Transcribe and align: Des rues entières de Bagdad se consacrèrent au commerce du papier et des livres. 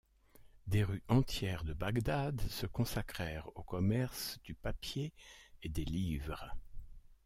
Des 0.65 0.81
rues 0.83 1.03
entières 1.09 1.63
de 1.63 1.73
Bagdad 1.73 2.41
se 2.49 2.65
consacrèrent 2.65 3.51
au 3.55 3.61
commerce 3.61 4.39
du 4.43 4.55
papier 4.55 5.13
et 5.61 5.69
des 5.69 5.85
livres. 5.85 6.55